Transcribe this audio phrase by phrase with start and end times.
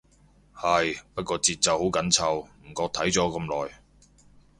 [0.55, 3.71] 係，不過節奏好緊湊，唔覺睇咗咁耐